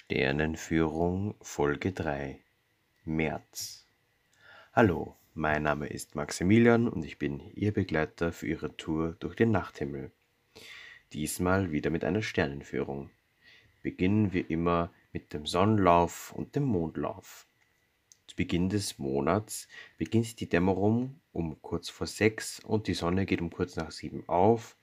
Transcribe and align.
Sternenführung 0.00 1.34
Folge 1.42 1.92
3 1.92 2.38
März 3.04 3.84
Hallo, 4.72 5.16
mein 5.34 5.64
Name 5.64 5.88
ist 5.88 6.14
Maximilian 6.14 6.88
und 6.88 7.04
ich 7.04 7.18
bin 7.18 7.40
Ihr 7.54 7.72
Begleiter 7.72 8.30
für 8.30 8.46
Ihre 8.46 8.76
Tour 8.76 9.16
durch 9.18 9.34
den 9.34 9.50
Nachthimmel. 9.50 10.12
Diesmal 11.12 11.72
wieder 11.72 11.90
mit 11.90 12.04
einer 12.04 12.22
Sternenführung. 12.22 13.10
Beginnen 13.82 14.32
wir 14.32 14.48
immer 14.48 14.92
mit 15.12 15.32
dem 15.34 15.46
Sonnenlauf 15.46 16.32
und 16.32 16.54
dem 16.54 16.62
Mondlauf. 16.62 17.48
Zu 18.28 18.36
Beginn 18.36 18.68
des 18.68 19.00
Monats 19.00 19.66
beginnt 19.98 20.38
die 20.38 20.48
Dämmerung 20.48 21.20
um 21.32 21.60
kurz 21.60 21.88
vor 21.88 22.06
sechs 22.06 22.60
und 22.60 22.86
die 22.86 22.94
Sonne 22.94 23.26
geht 23.26 23.40
um 23.40 23.50
kurz 23.50 23.74
nach 23.74 23.90
sieben 23.90 24.22
auf. 24.28 24.76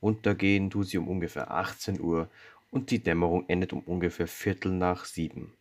Untergehen 0.00 0.68
tut 0.68 0.88
sie 0.88 0.98
um 0.98 1.08
ungefähr 1.08 1.50
18 1.50 2.00
Uhr 2.00 2.28
und 2.70 2.90
die 2.90 3.02
Dämmerung 3.02 3.48
endet 3.48 3.72
um 3.72 3.80
ungefähr 3.80 4.26
Viertel 4.26 4.72
nach 4.72 5.04
sieben. 5.04 5.54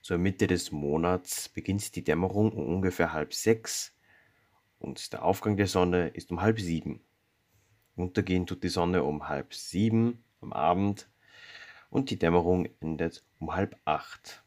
Zur 0.00 0.18
Mitte 0.18 0.46
des 0.46 0.70
Monats 0.70 1.48
beginnt 1.48 1.96
die 1.96 2.04
Dämmerung 2.04 2.52
um 2.52 2.66
ungefähr 2.66 3.12
halb 3.12 3.34
sechs 3.34 3.96
und 4.78 5.12
der 5.12 5.24
Aufgang 5.24 5.56
der 5.56 5.66
Sonne 5.66 6.08
ist 6.08 6.30
um 6.30 6.40
halb 6.40 6.60
sieben. 6.60 7.00
Untergehen 7.96 8.46
tut 8.46 8.62
die 8.62 8.68
Sonne 8.68 9.02
um 9.02 9.28
halb 9.28 9.54
sieben 9.54 10.22
am 10.40 10.52
Abend 10.52 11.08
und 11.90 12.10
die 12.10 12.18
Dämmerung 12.18 12.68
endet 12.80 13.24
um 13.40 13.54
halb 13.54 13.76
acht. 13.84 14.44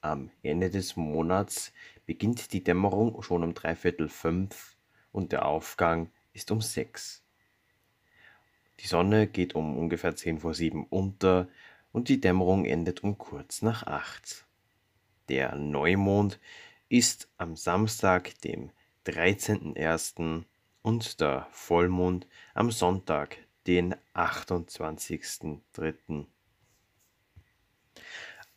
Am 0.00 0.30
Ende 0.42 0.70
des 0.70 0.96
Monats 0.96 1.72
beginnt 2.06 2.52
die 2.52 2.62
Dämmerung 2.62 3.22
schon 3.22 3.42
um 3.42 3.54
dreiviertel 3.54 4.08
fünf 4.08 4.76
und 5.12 5.32
der 5.32 5.46
Aufgang 5.46 6.10
ist 6.32 6.50
um 6.50 6.60
sechs. 6.60 7.21
Die 8.80 8.86
Sonne 8.86 9.26
geht 9.26 9.54
um 9.54 9.76
ungefähr 9.76 10.16
10 10.16 10.40
vor 10.40 10.54
7 10.54 10.86
unter 10.86 11.48
und 11.92 12.08
die 12.08 12.20
Dämmerung 12.20 12.64
endet 12.64 13.04
um 13.04 13.18
kurz 13.18 13.62
nach 13.62 13.86
8. 13.86 14.46
Der 15.28 15.54
Neumond 15.56 16.40
ist 16.88 17.28
am 17.38 17.56
Samstag, 17.56 18.38
dem 18.40 18.70
13.01. 19.06 20.44
und 20.82 21.20
der 21.20 21.46
Vollmond 21.50 22.26
am 22.54 22.70
Sonntag, 22.70 23.36
den 23.66 23.94
28.03. 24.14 26.26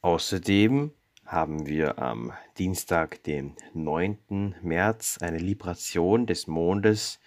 Außerdem 0.01 0.91
haben 1.25 1.65
wir 1.65 1.99
am 1.99 2.33
Dienstag, 2.57 3.23
dem 3.23 3.55
9. 3.73 4.55
März, 4.61 5.17
eine 5.21 5.39
Libration 5.39 6.25
des 6.25 6.47
Mondes 6.47 7.19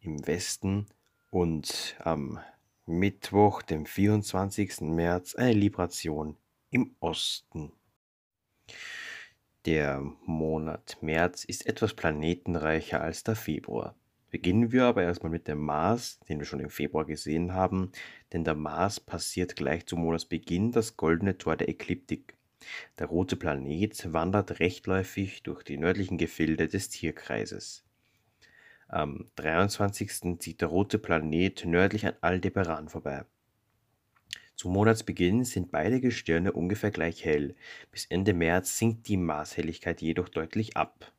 im 0.00 0.26
Westen 0.26 0.86
und 1.34 1.96
am 1.98 2.38
Mittwoch, 2.86 3.62
dem 3.62 3.86
24. 3.86 4.82
März, 4.82 5.34
eine 5.34 5.52
Libration 5.52 6.36
im 6.70 6.94
Osten. 7.00 7.72
Der 9.66 10.00
Monat 10.26 10.96
März 11.00 11.42
ist 11.42 11.66
etwas 11.66 11.94
planetenreicher 11.94 13.00
als 13.00 13.24
der 13.24 13.34
Februar. 13.34 13.96
Beginnen 14.30 14.70
wir 14.70 14.84
aber 14.84 15.02
erstmal 15.02 15.32
mit 15.32 15.48
dem 15.48 15.58
Mars, 15.58 16.20
den 16.28 16.38
wir 16.38 16.46
schon 16.46 16.60
im 16.60 16.70
Februar 16.70 17.04
gesehen 17.04 17.52
haben, 17.52 17.90
denn 18.32 18.44
der 18.44 18.54
Mars 18.54 19.00
passiert 19.00 19.56
gleich 19.56 19.86
zum 19.86 20.02
Monatsbeginn 20.02 20.70
das 20.70 20.96
goldene 20.96 21.36
Tor 21.36 21.56
der 21.56 21.68
Ekliptik. 21.68 22.36
Der 23.00 23.08
rote 23.08 23.34
Planet 23.34 24.12
wandert 24.12 24.60
rechtläufig 24.60 25.42
durch 25.42 25.64
die 25.64 25.78
nördlichen 25.78 26.16
Gefilde 26.16 26.68
des 26.68 26.90
Tierkreises. 26.90 27.84
Am 28.88 29.30
23. 29.36 30.38
zieht 30.38 30.60
der 30.60 30.68
rote 30.68 30.98
Planet 30.98 31.64
nördlich 31.64 32.06
an 32.06 32.14
Aldebaran 32.20 32.88
vorbei. 32.88 33.24
Zum 34.56 34.72
Monatsbeginn 34.72 35.44
sind 35.44 35.72
beide 35.72 36.00
Gestirne 36.00 36.52
ungefähr 36.52 36.90
gleich 36.90 37.24
hell. 37.24 37.56
Bis 37.90 38.06
Ende 38.06 38.34
März 38.34 38.78
sinkt 38.78 39.08
die 39.08 39.16
Marshelligkeit 39.16 40.00
jedoch 40.00 40.28
deutlich 40.28 40.76
ab. 40.76 41.12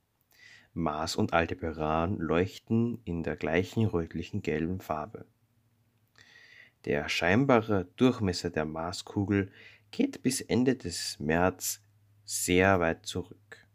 Mars 0.74 1.16
und 1.16 1.34
Aldebaran 1.34 2.18
leuchten 2.18 3.02
in 3.04 3.24
der 3.24 3.36
gleichen 3.36 3.86
rötlichen 3.86 4.42
gelben 4.42 4.80
Farbe. 4.80 5.26
Der 6.86 7.10
scheinbare 7.10 7.88
Durchmesser 7.96 8.50
der 8.50 8.66
Marskugel 8.66 9.52
geht 9.92 10.22
bis 10.22 10.42
Ende 10.42 10.76
des 10.76 11.20
März 11.20 11.82
sehr 12.26 12.80
weit 12.80 13.06
zurück. 13.06 13.66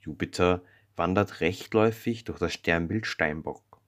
Jupiter 0.00 0.62
wandert 0.96 1.40
rechtläufig 1.40 2.24
durch 2.24 2.38
das 2.38 2.52
Sternbild 2.52 3.06
Steinbock. 3.06 3.80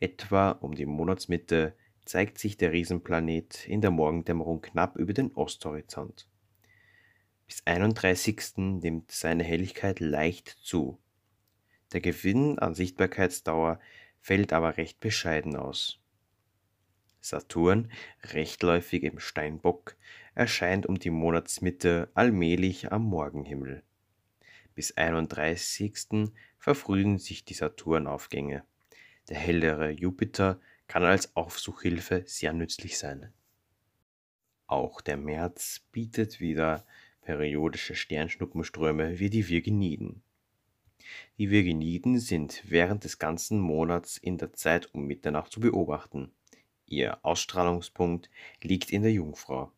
Etwa 0.00 0.50
um 0.50 0.74
die 0.74 0.86
Monatsmitte 0.86 1.74
zeigt 2.04 2.38
sich 2.38 2.56
der 2.56 2.72
Riesenplanet 2.72 3.66
in 3.68 3.80
der 3.80 3.90
Morgendämmerung 3.90 4.60
knapp 4.60 4.96
über 4.96 5.12
den 5.12 5.32
Osthorizont. 5.34 6.28
Bis 7.46 7.62
31. 7.64 8.56
nimmt 8.80 9.10
seine 9.10 9.44
Helligkeit 9.44 10.00
leicht 10.00 10.48
zu. 10.62 10.98
Der 11.92 12.00
Gewinn 12.00 12.58
an 12.58 12.74
Sichtbarkeitsdauer 12.74 13.78
fällt 14.20 14.52
aber 14.52 14.76
recht 14.76 15.00
bescheiden 15.00 15.56
aus. 15.56 16.00
Saturn, 17.20 17.90
rechtläufig 18.24 19.04
im 19.04 19.20
Steinbock, 19.20 19.96
erscheint 20.34 20.86
um 20.86 20.98
die 20.98 21.10
Monatsmitte 21.10 22.10
allmählich 22.14 22.90
am 22.90 23.04
Morgenhimmel 23.04 23.84
bis 24.74 24.96
31. 24.96 26.30
verfrühen 26.58 27.18
sich 27.18 27.44
die 27.44 27.54
Saturnaufgänge. 27.54 28.64
Der 29.28 29.36
hellere 29.36 29.90
Jupiter 29.90 30.60
kann 30.86 31.04
als 31.04 31.36
Aufsuchhilfe 31.36 32.24
sehr 32.26 32.52
nützlich 32.52 32.98
sein. 32.98 33.32
Auch 34.66 35.00
der 35.00 35.16
März 35.16 35.82
bietet 35.92 36.40
wieder 36.40 36.86
periodische 37.20 37.94
Sternschnuppenströme 37.94 39.18
wie 39.18 39.30
die 39.30 39.48
Virginiden. 39.48 40.22
Die 41.38 41.50
Virginiden 41.50 42.18
sind 42.18 42.62
während 42.66 43.04
des 43.04 43.18
ganzen 43.18 43.60
Monats 43.60 44.16
in 44.16 44.38
der 44.38 44.52
Zeit 44.52 44.94
um 44.94 45.06
Mitternacht 45.06 45.52
zu 45.52 45.60
beobachten. 45.60 46.32
Ihr 46.86 47.24
Ausstrahlungspunkt 47.24 48.30
liegt 48.62 48.90
in 48.90 49.02
der 49.02 49.12
Jungfrau. 49.12 49.72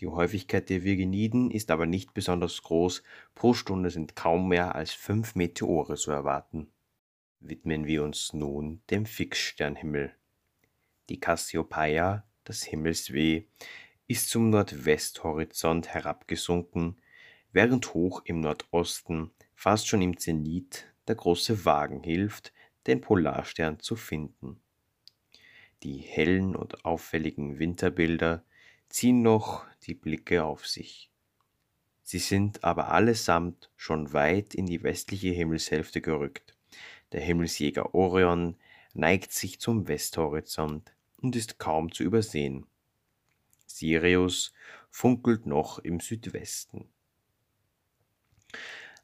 Die 0.00 0.06
Häufigkeit 0.06 0.70
der 0.70 0.84
Virginiden 0.84 1.50
ist 1.50 1.70
aber 1.70 1.86
nicht 1.86 2.14
besonders 2.14 2.62
groß, 2.62 3.02
pro 3.34 3.52
Stunde 3.52 3.90
sind 3.90 4.14
kaum 4.14 4.48
mehr 4.48 4.76
als 4.76 4.92
fünf 4.92 5.34
Meteore 5.34 5.96
zu 5.96 6.12
erwarten. 6.12 6.68
Widmen 7.40 7.86
wir 7.86 8.04
uns 8.04 8.32
nun 8.32 8.80
dem 8.90 9.06
Fixsternhimmel. 9.06 10.12
Die 11.08 11.18
Cassiopeia, 11.18 12.24
das 12.44 12.62
Himmelsweh, 12.62 13.44
ist 14.06 14.30
zum 14.30 14.50
Nordwesthorizont 14.50 15.88
herabgesunken, 15.88 17.00
während 17.52 17.92
hoch 17.94 18.22
im 18.24 18.40
Nordosten, 18.40 19.32
fast 19.54 19.88
schon 19.88 20.02
im 20.02 20.16
Zenit, 20.16 20.86
der 21.08 21.16
große 21.16 21.64
Wagen 21.64 22.02
hilft, 22.04 22.52
den 22.86 23.00
Polarstern 23.00 23.80
zu 23.80 23.96
finden. 23.96 24.60
Die 25.82 25.98
hellen 25.98 26.54
und 26.54 26.84
auffälligen 26.84 27.58
Winterbilder 27.58 28.44
ziehen 28.88 29.22
noch 29.22 29.66
die 29.82 29.94
Blicke 29.94 30.44
auf 30.44 30.66
sich. 30.66 31.10
Sie 32.02 32.18
sind 32.18 32.64
aber 32.64 32.90
allesamt 32.90 33.70
schon 33.76 34.12
weit 34.12 34.54
in 34.54 34.66
die 34.66 34.82
westliche 34.82 35.28
Himmelshälfte 35.28 36.00
gerückt. 36.00 36.56
Der 37.12 37.20
Himmelsjäger 37.20 37.94
Orion 37.94 38.56
neigt 38.94 39.32
sich 39.32 39.60
zum 39.60 39.88
Westhorizont 39.88 40.94
und 41.20 41.36
ist 41.36 41.58
kaum 41.58 41.92
zu 41.92 42.02
übersehen. 42.02 42.66
Sirius 43.66 44.52
funkelt 44.90 45.46
noch 45.46 45.78
im 45.78 46.00
Südwesten. 46.00 46.88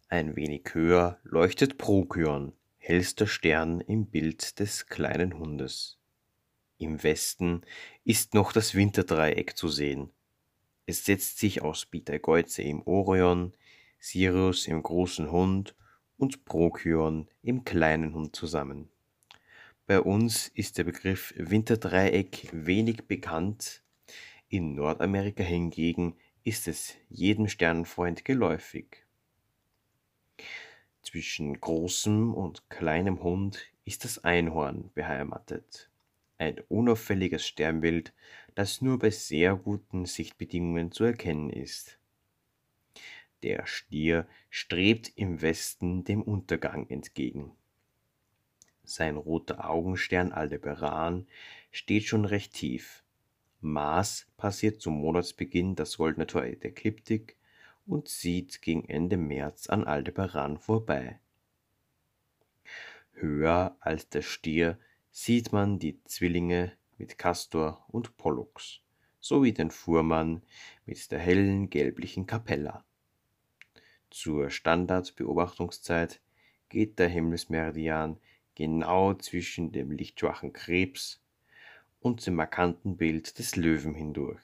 Ein 0.08 0.36
wenig 0.36 0.62
höher 0.72 1.18
leuchtet 1.24 1.76
Procyon, 1.76 2.52
hellster 2.78 3.26
Stern 3.26 3.80
im 3.80 4.06
Bild 4.06 4.58
des 4.60 4.86
kleinen 4.86 5.38
Hundes. 5.38 5.98
Im 6.78 7.02
Westen 7.04 7.62
ist 8.04 8.34
noch 8.34 8.52
das 8.52 8.74
Winterdreieck 8.74 9.56
zu 9.56 9.68
sehen. 9.68 10.10
Es 10.86 11.04
setzt 11.04 11.38
sich 11.38 11.62
aus 11.62 11.86
Betelgeuse 11.86 12.62
im 12.62 12.82
Orion, 12.82 13.54
Sirius 14.00 14.66
im 14.66 14.82
großen 14.82 15.30
Hund 15.30 15.76
und 16.18 16.44
Procyon 16.44 17.28
im 17.42 17.64
kleinen 17.64 18.12
Hund 18.12 18.34
zusammen. 18.34 18.90
Bei 19.86 20.00
uns 20.00 20.48
ist 20.48 20.76
der 20.78 20.84
Begriff 20.84 21.32
Winterdreieck 21.36 22.48
wenig 22.52 23.04
bekannt, 23.06 23.82
in 24.48 24.74
Nordamerika 24.74 25.42
hingegen 25.42 26.16
ist 26.42 26.68
es 26.68 26.94
jedem 27.08 27.48
Sternenfreund 27.48 28.24
geläufig. 28.24 29.06
Zwischen 31.02 31.60
großem 31.60 32.34
und 32.34 32.68
kleinem 32.68 33.22
Hund 33.22 33.60
ist 33.84 34.04
das 34.04 34.24
Einhorn 34.24 34.90
beheimatet 34.94 35.90
ein 36.38 36.60
unauffälliges 36.68 37.46
Sternbild, 37.46 38.12
das 38.54 38.82
nur 38.82 38.98
bei 38.98 39.10
sehr 39.10 39.56
guten 39.56 40.06
Sichtbedingungen 40.06 40.92
zu 40.92 41.04
erkennen 41.04 41.50
ist. 41.50 41.98
Der 43.42 43.66
Stier 43.66 44.26
strebt 44.48 45.12
im 45.16 45.42
Westen 45.42 46.04
dem 46.04 46.22
Untergang 46.22 46.88
entgegen. 46.88 47.52
Sein 48.84 49.16
roter 49.16 49.68
Augenstern 49.68 50.32
Aldebaran 50.32 51.26
steht 51.70 52.04
schon 52.04 52.24
recht 52.24 52.52
tief. 52.52 53.02
Mars 53.60 54.26
passiert 54.36 54.80
zum 54.80 54.94
Monatsbeginn 54.94 55.74
das 55.74 55.96
goldene 55.96 56.26
Tor 56.26 56.42
der 56.42 56.70
Ekliptik 56.70 57.36
und 57.86 58.08
zieht 58.08 58.62
gegen 58.62 58.88
Ende 58.88 59.16
März 59.16 59.68
an 59.68 59.84
Aldebaran 59.84 60.58
vorbei. 60.58 61.18
Höher 63.12 63.76
als 63.80 64.08
der 64.08 64.22
Stier 64.22 64.78
sieht 65.16 65.52
man 65.52 65.78
die 65.78 66.02
Zwillinge 66.02 66.72
mit 66.98 67.18
Castor 67.18 67.84
und 67.86 68.16
Pollux 68.16 68.80
sowie 69.20 69.52
den 69.52 69.70
Fuhrmann 69.70 70.42
mit 70.86 71.12
der 71.12 71.20
hellen 71.20 71.70
gelblichen 71.70 72.26
Kapella. 72.26 72.84
Zur 74.10 74.50
Standardbeobachtungszeit 74.50 76.20
geht 76.68 76.98
der 76.98 77.08
Himmelsmeridian 77.08 78.18
genau 78.56 79.14
zwischen 79.14 79.70
dem 79.70 79.92
lichtschwachen 79.92 80.52
Krebs 80.52 81.22
und 82.00 82.26
dem 82.26 82.34
markanten 82.34 82.96
Bild 82.96 83.38
des 83.38 83.54
Löwen 83.54 83.94
hindurch. 83.94 84.42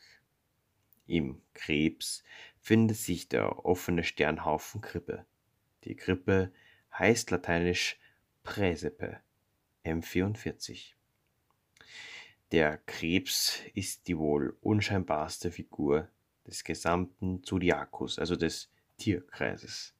Im 1.08 1.42
Krebs 1.52 2.22
findet 2.60 2.96
sich 2.96 3.28
der 3.28 3.64
offene 3.64 4.04
Sternhaufen 4.04 4.80
Krippe. 4.80 5.26
Die 5.82 5.96
Krippe 5.96 6.52
heißt 6.92 7.32
lateinisch 7.32 7.98
Praesepe 8.44 9.20
M44. 9.84 10.94
Der 12.52 12.78
Krebs 12.78 13.60
ist 13.74 14.08
die 14.08 14.18
wohl 14.18 14.56
unscheinbarste 14.60 15.50
Figur 15.50 16.08
des 16.46 16.64
gesamten 16.64 17.44
Zodiakus, 17.44 18.18
also 18.18 18.36
des 18.36 18.70
Tierkreises. 18.96 19.94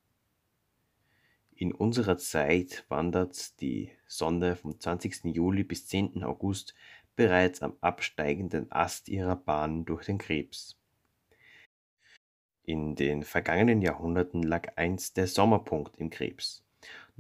In 1.55 1.73
unserer 1.73 2.17
Zeit 2.17 2.85
wandert 2.89 3.61
die 3.61 3.93
Sonne 4.07 4.57
vom 4.57 4.81
20. 4.81 5.25
Juli 5.27 5.63
bis 5.63 5.87
10. 5.87 6.25
August 6.25 6.75
bereits 7.17 7.63
am 7.63 7.77
absteigenden 7.81 8.73
Ast 8.73 9.09
ihrer 9.09 9.37
Bahn 9.37 9.85
durch 9.85 10.07
den 10.07 10.19
Krebs. 10.19 10.77
In 12.65 12.95
den 12.95 13.25
vergangenen 13.25 13.83
Jahrhunderten 13.83 14.43
lag 14.43 14.77
einst 14.77 15.17
der 15.17 15.27
Sommerpunkt 15.27 15.99
im 15.99 16.09
Krebs. 16.09 16.65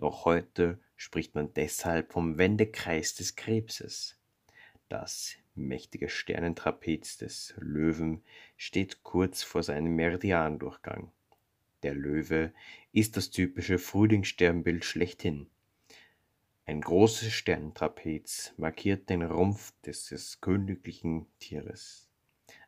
Noch 0.00 0.24
heute 0.24 0.80
spricht 0.96 1.34
man 1.34 1.52
deshalb 1.52 2.14
vom 2.14 2.38
Wendekreis 2.38 3.14
des 3.14 3.36
Krebses. 3.36 4.18
Das 4.88 5.34
mächtige 5.54 6.08
Sternentrapez 6.08 7.18
des 7.18 7.52
Löwen 7.58 8.22
steht 8.56 9.02
kurz 9.02 9.42
vor 9.42 9.62
seinem 9.62 9.94
Meridiandurchgang. 9.96 11.12
Der 11.82 11.94
Löwe 11.94 12.54
ist 12.92 13.18
das 13.18 13.28
typische 13.28 13.78
Frühlingssternbild 13.78 14.86
schlechthin. 14.86 15.48
Ein 16.64 16.80
großes 16.80 17.30
Sternentrapez 17.30 18.54
markiert 18.56 19.10
den 19.10 19.22
Rumpf 19.22 19.74
des 19.82 20.40
königlichen 20.40 21.26
Tieres. 21.40 22.08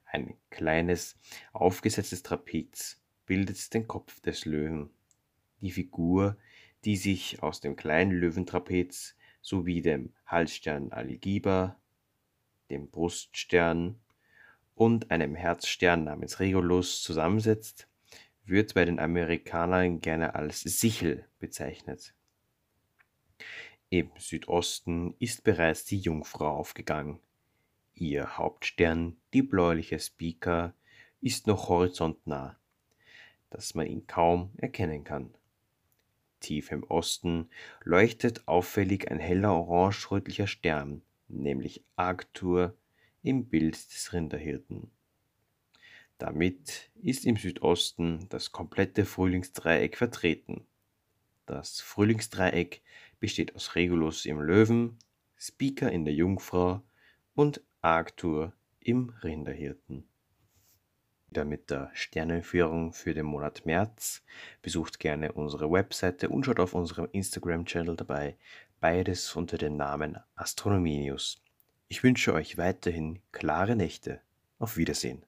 Ein 0.05 0.35
kleines, 0.51 1.19
aufgesetztes 1.55 2.23
Trapez 2.23 3.01
bildet 3.25 3.73
den 3.73 3.89
Kopf 3.89 4.21
des 4.21 4.45
Löwen. 4.45 4.91
Die 5.63 5.71
Figur, 5.71 6.37
die 6.85 6.97
sich 6.97 7.43
aus 7.43 7.61
dem 7.61 7.77
kleinen 7.77 8.13
Löwentrapez 8.13 9.17
sowie 9.41 9.83
dem 9.83 10.13
Halsstern 10.27 10.93
Algiba 10.93 11.77
dem 12.73 12.91
Bruststern 12.91 14.01
und 14.75 15.11
einem 15.11 15.37
Herzstern 15.37 16.05
namens 16.05 16.41
Regulus 16.41 17.03
zusammensetzt, 17.03 17.87
wird 18.45 18.75
bei 18.75 18.85
den 18.85 18.99
Amerikanern 18.99 20.01
gerne 20.01 20.35
als 20.35 20.63
Sichel 20.63 21.29
bezeichnet. 21.39 22.15
Im 23.91 24.11
Südosten 24.19 25.15
ist 25.19 25.45
bereits 25.45 25.85
die 25.85 25.99
Jungfrau 25.99 26.57
aufgegangen. 26.57 27.21
Ihr 27.95 28.39
Hauptstern, 28.39 29.19
die 29.35 29.43
bläuliche 29.43 29.99
Spica, 29.99 30.75
ist 31.21 31.47
noch 31.47 31.69
horizontnah, 31.69 32.59
dass 33.51 33.75
man 33.75 33.87
ihn 33.87 34.07
kaum 34.07 34.51
erkennen 34.57 35.05
kann. 35.05 35.35
Tief 36.43 36.71
im 36.71 36.85
Osten 36.85 37.49
leuchtet 37.85 38.47
auffällig 38.47 39.11
ein 39.11 39.19
heller 39.19 39.55
orange-rötlicher 39.55 40.47
Stern, 40.47 41.01
nämlich 41.29 41.83
Arctur 41.97 42.77
im 43.23 43.47
Bild 43.49 43.75
des 43.75 44.13
Rinderhirten. 44.13 44.91
Damit 46.19 46.91
ist 46.95 47.25
im 47.25 47.37
Südosten 47.37 48.27
das 48.29 48.53
komplette 48.53 49.07
Frühlingsdreieck 49.07 49.97
vertreten. 49.97 50.67
Das 51.47 51.81
Frühlingsdreieck 51.81 52.83
besteht 53.19 53.57
aus 53.57 53.75
Regulus 53.75 54.27
im 54.27 54.41
Löwen, 54.41 54.99
Speaker 55.37 55.91
in 55.91 56.05
der 56.05 56.15
Jungfrau 56.15 56.83
und 57.35 57.61
Arctur 57.81 58.53
im 58.79 59.09
Rinderhirten. 59.23 60.05
Wieder 61.33 61.47
mit 61.47 61.71
der 61.71 61.91
Sternenführung 61.95 62.93
für 62.93 63.15
den 63.15 63.25
Monat 63.25 63.65
März. 63.65 64.23
Besucht 64.61 65.01
gerne 65.01 65.33
unsere 65.33 65.73
Webseite 65.73 66.29
und 66.29 66.45
schaut 66.45 66.61
auf 66.61 66.75
unserem 66.75 67.09
Instagram-Channel 67.11 67.97
dabei 67.97 68.37
beides 68.81 69.35
unter 69.35 69.57
dem 69.57 69.79
Namen 69.79 70.19
Astronomie 70.35 71.09
News. 71.09 71.43
Ich 71.89 72.03
wünsche 72.03 72.35
euch 72.35 72.59
weiterhin 72.59 73.21
klare 73.33 73.77
Nächte. 73.77 74.21
Auf 74.59 74.77
Wiedersehen. 74.77 75.25